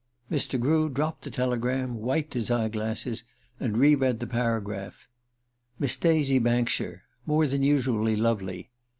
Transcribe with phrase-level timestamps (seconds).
[0.31, 0.59] Mr.
[0.59, 3.23] Grew dropped the telegram, wiped his eye glasses,
[3.59, 5.07] and re read the paragraph.
[5.77, 7.03] "Miss Daisy Bankshire...
[7.27, 8.71] more than usually lovely..."